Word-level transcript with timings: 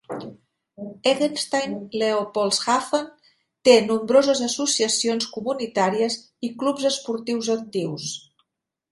Eggenstein-Leopoldshafen 1.09 3.03
té 3.69 3.75
nombroses 3.89 4.41
associacions 4.45 5.27
comunitàries 5.35 6.15
i 6.47 6.51
clubs 6.63 6.89
esportius 6.91 7.51
actius. 7.57 8.09